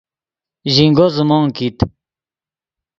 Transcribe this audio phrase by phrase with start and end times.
[0.73, 1.77] ژینگو زیموت کیت